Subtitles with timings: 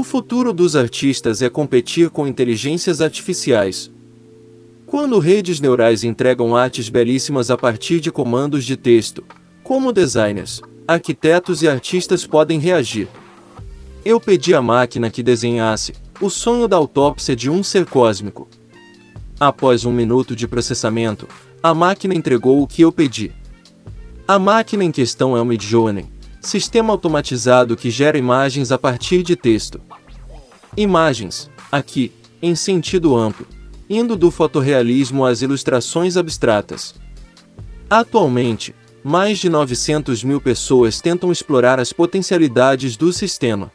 [0.00, 3.90] O futuro dos artistas é competir com inteligências artificiais.
[4.86, 9.22] Quando redes neurais entregam artes belíssimas a partir de comandos de texto,
[9.62, 13.08] como designers, arquitetos e artistas podem reagir?
[14.02, 18.48] Eu pedi à máquina que desenhasse o sonho da autópsia de um ser cósmico.
[19.38, 21.28] Após um minuto de processamento,
[21.62, 23.32] a máquina entregou o que eu pedi.
[24.26, 26.06] A máquina em questão é o Midjourney,
[26.40, 29.80] sistema automatizado que gera imagens a partir de texto.
[30.76, 33.46] Imagens, aqui, em sentido amplo,
[33.88, 36.94] indo do fotorrealismo às ilustrações abstratas.
[37.88, 43.70] Atualmente, mais de 900 mil pessoas tentam explorar as potencialidades do sistema.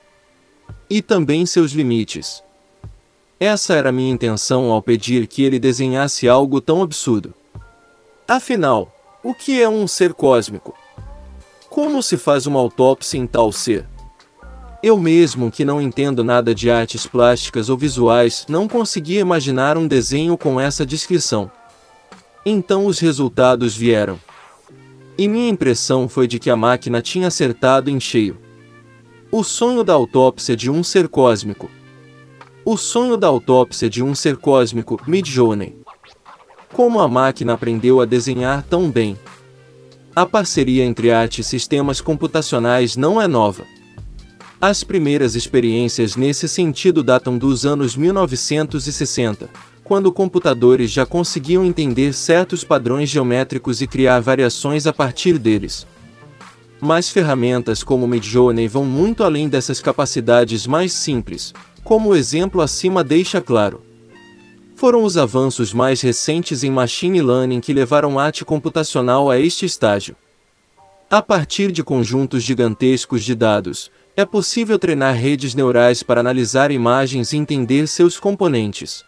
[0.90, 2.44] E também seus limites.
[3.40, 7.34] Essa era minha intenção ao pedir que ele desenhasse algo tão absurdo.
[8.28, 10.73] Afinal, o que é um ser cósmico?
[11.76, 13.86] Como se faz uma autópsia em tal ser?
[14.82, 19.86] Eu mesmo que não entendo nada de artes plásticas ou visuais, não conseguia imaginar um
[19.86, 21.52] desenho com essa descrição.
[22.45, 24.17] Então os resultados vieram.
[25.17, 28.38] E minha impressão foi de que a máquina tinha acertado em cheio.
[29.30, 31.70] O sonho da autópsia de um ser cósmico.
[32.64, 35.76] O sonho da autópsia de um ser cósmico, Midjourney.
[36.72, 39.17] Como a máquina aprendeu a desenhar tão bem?
[40.16, 43.66] A parceria entre arte e sistemas computacionais não é nova.
[44.61, 49.49] As primeiras experiências nesse sentido datam dos anos 1960,
[49.83, 55.86] quando computadores já conseguiam entender certos padrões geométricos e criar variações a partir deles.
[56.80, 63.03] Mas ferramentas como Midjourney vão muito além dessas capacidades mais simples, como o exemplo acima
[63.03, 63.84] deixa claro.
[64.76, 69.66] Foram os avanços mais recentes em machine learning que levaram a arte computacional a este
[69.66, 70.17] estágio.
[71.09, 77.32] A partir de conjuntos gigantescos de dados, é possível treinar redes neurais para analisar imagens
[77.32, 79.06] e entender seus componentes.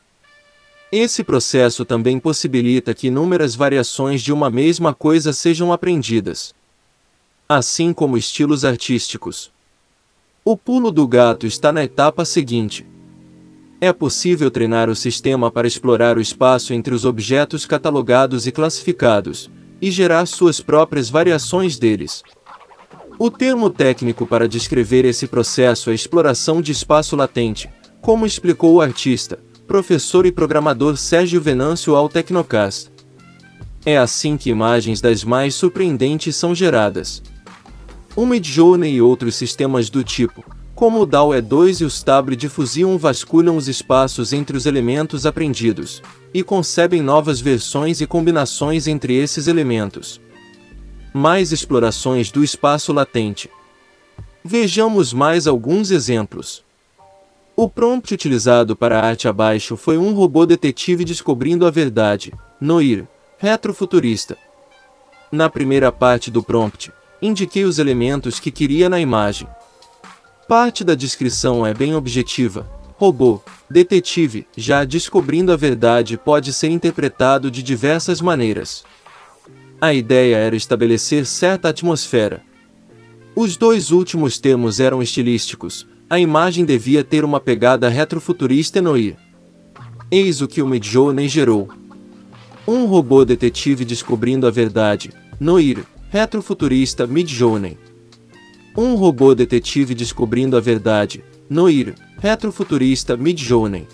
[0.90, 6.56] Esse processo também possibilita que inúmeras variações de uma mesma coisa sejam aprendidas,
[7.48, 9.52] assim como estilos artísticos.
[10.46, 12.86] O pulo do gato está na etapa seguinte.
[13.80, 19.52] É possível treinar o sistema para explorar o espaço entre os objetos catalogados e classificados,
[19.80, 22.24] e gerar suas próprias variações deles.
[23.20, 27.70] O termo técnico para descrever esse processo é exploração de espaço latente,
[28.02, 32.90] como explicou o artista, professor e programador Sérgio Venâncio ao Tecnocast.
[33.86, 37.22] É assim que imagens das mais surpreendentes são geradas.
[38.16, 40.44] O Midjourney e outros sistemas do tipo,
[40.78, 46.04] como o DAO E2 e o Stable Diffusion vasculham os espaços entre os elementos aprendidos,
[46.32, 50.22] e concebem novas versões e combinações entre esses elementos.
[51.12, 53.50] Mais explorações do espaço latente.
[54.46, 56.64] Vejamos mais alguns exemplos.
[57.56, 63.08] O prompt utilizado para a arte abaixo foi um robô detetive descobrindo a verdade, Noir,
[63.40, 64.38] retrofuturista.
[65.32, 69.48] Na primeira parte do prompt, indiquei os elementos que queria na imagem.
[70.48, 72.66] Parte da descrição é bem objetiva.
[72.96, 78.86] Robô, detetive, já descobrindo a verdade pode ser interpretado de diversas maneiras.
[79.82, 82.42] A ideia era estabelecer certa atmosfera.
[83.36, 89.18] Os dois últimos termos eram estilísticos, a imagem devia ter uma pegada retrofuturista noir.
[90.10, 91.68] Eis o que o Midjourney gerou.
[92.66, 97.78] Um robô detetive descobrindo a verdade, noir, retrofuturista Midjourney.
[98.80, 103.88] Um robô detetive descobrindo a verdade, Noir, retrofuturista Midjourney.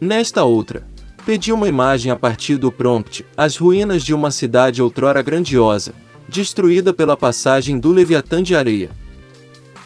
[0.00, 0.88] Nesta outra,
[1.26, 5.92] pedi uma imagem a partir do prompt, as ruínas de uma cidade outrora grandiosa,
[6.26, 8.88] destruída pela passagem do Leviatã de areia.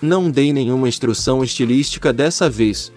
[0.01, 2.93] Não dei nenhuma instrução estilística dessa vez.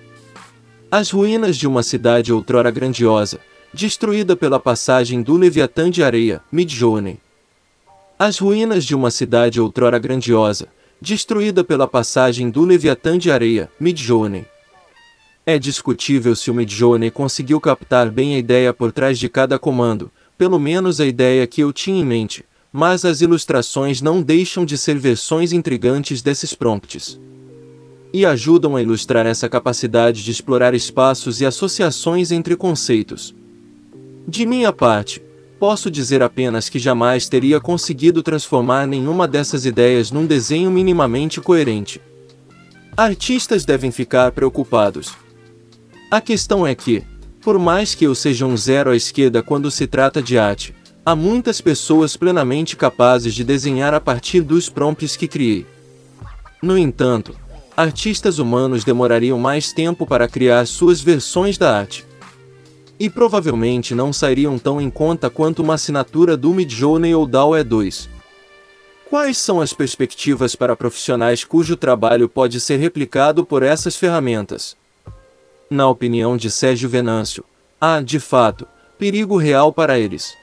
[0.91, 3.39] As ruínas de uma cidade outrora grandiosa,
[3.73, 7.17] destruída pela passagem do Leviatã de areia, Midjourney.
[8.19, 10.67] As ruínas de uma cidade outrora grandiosa,
[11.01, 14.45] destruída pela passagem do Leviatã de areia, Midjourney.
[15.45, 20.11] É discutível se o Midjourney conseguiu captar bem a ideia por trás de cada comando,
[20.37, 24.77] pelo menos a ideia que eu tinha em mente, mas as ilustrações não deixam de
[24.77, 27.19] ser versões intrigantes desses prompts.
[28.13, 33.33] E ajudam a ilustrar essa capacidade de explorar espaços e associações entre conceitos.
[34.27, 35.21] De minha parte,
[35.59, 42.01] Posso dizer apenas que jamais teria conseguido transformar nenhuma dessas ideias num desenho minimamente coerente.
[42.95, 45.13] Artistas devem ficar preocupados.
[46.09, 47.03] A questão é que,
[47.41, 50.73] por mais que eu seja um zero à esquerda quando se trata de arte,
[51.05, 55.65] há muitas pessoas plenamente capazes de desenhar a partir dos prompts que criei.
[56.63, 57.35] No entanto,
[57.75, 62.08] artistas humanos demorariam mais tempo para criar suas versões da arte.
[62.99, 68.09] E provavelmente não sairiam tão em conta quanto uma assinatura do Midjourney ou da UE2.
[69.09, 74.75] Quais são as perspectivas para profissionais cujo trabalho pode ser replicado por essas ferramentas?
[75.69, 77.43] Na opinião de Sérgio Venâncio,
[77.79, 78.67] há, de fato,
[78.99, 80.35] perigo real para eles.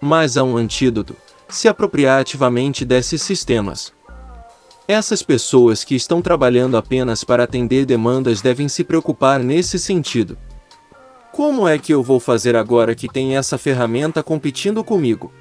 [0.00, 1.16] Mas há um antídoto:
[1.48, 3.92] se apropriar ativamente desses sistemas.
[4.88, 10.36] Essas pessoas que estão trabalhando apenas para atender demandas devem se preocupar nesse sentido.
[11.32, 15.32] Como é que eu vou fazer agora que tem essa ferramenta competindo comigo?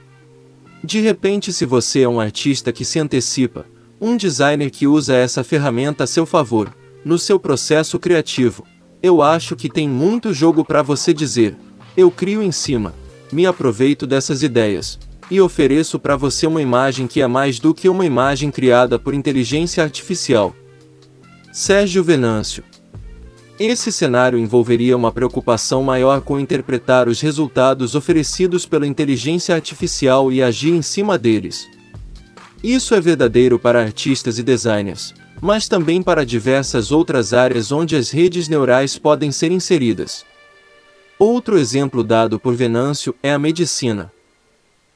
[0.84, 3.66] De repente, se você é um artista que se antecipa,
[4.00, 6.72] um designer que usa essa ferramenta a seu favor,
[7.04, 8.64] no seu processo criativo,
[9.02, 11.58] eu acho que tem muito jogo para você dizer:
[11.98, 12.94] eu crio em cima,
[13.32, 15.00] me aproveito dessas ideias,
[15.30, 19.16] e ofereço para você uma imagem que é mais do que uma imagem criada por
[19.16, 20.56] inteligência artificial.
[21.52, 22.64] Sérgio Venâncio
[23.60, 30.42] esse cenário envolveria uma preocupação maior com interpretar os resultados oferecidos pela inteligência artificial e
[30.42, 31.68] agir em cima deles.
[32.64, 38.10] Isso é verdadeiro para artistas e designers, mas também para diversas outras áreas onde as
[38.12, 40.26] redes neurais podem ser inseridas.
[41.18, 44.10] Outro exemplo dado por Venâncio é a medicina.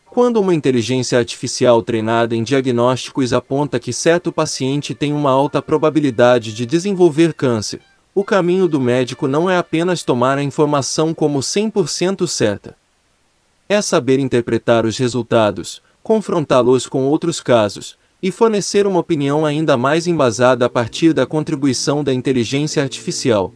[0.06, 6.54] Quando uma inteligência artificial treinada em diagnósticos aponta que certo paciente tem uma alta probabilidade
[6.54, 7.82] de desenvolver câncer,
[8.16, 12.76] o caminho do médico não é apenas tomar a informação como 100% certa.
[13.68, 20.08] É saber interpretar os resultados, confrontá-los com outros casos, e fornecer uma opinião ainda mais
[20.08, 23.54] embasada a partir da contribuição da inteligência artificial.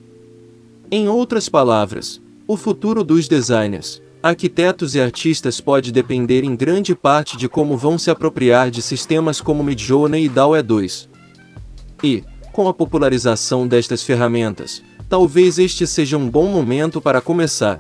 [0.92, 7.38] Em outras palavras, o futuro dos designers, arquitetos e artistas pode depender em grande parte
[7.38, 11.10] de como vão se apropriar de sistemas como Midjourney e DAWE 2.
[12.04, 12.24] E,
[12.58, 17.78] com a popularização destas ferramentas, talvez este seja um bom momento para começar.